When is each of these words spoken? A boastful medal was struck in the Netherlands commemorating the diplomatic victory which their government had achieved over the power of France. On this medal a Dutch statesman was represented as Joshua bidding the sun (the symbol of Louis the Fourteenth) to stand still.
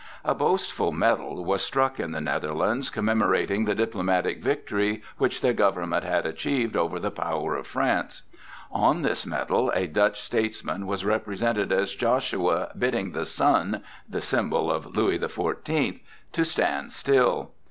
A 0.25 0.33
boastful 0.33 0.91
medal 0.91 1.45
was 1.45 1.61
struck 1.63 1.99
in 1.99 2.11
the 2.11 2.19
Netherlands 2.19 2.89
commemorating 2.89 3.65
the 3.65 3.75
diplomatic 3.75 4.41
victory 4.41 5.03
which 5.19 5.41
their 5.41 5.53
government 5.53 6.03
had 6.03 6.25
achieved 6.25 6.75
over 6.75 6.97
the 6.99 7.11
power 7.11 7.55
of 7.55 7.67
France. 7.67 8.23
On 8.71 9.03
this 9.03 9.27
medal 9.27 9.69
a 9.75 9.85
Dutch 9.85 10.19
statesman 10.19 10.87
was 10.87 11.05
represented 11.05 11.71
as 11.71 11.93
Joshua 11.93 12.71
bidding 12.75 13.11
the 13.11 13.27
sun 13.27 13.83
(the 14.09 14.21
symbol 14.21 14.71
of 14.71 14.87
Louis 14.87 15.19
the 15.19 15.29
Fourteenth) 15.29 16.01
to 16.31 16.45
stand 16.45 16.91
still. 16.93 17.51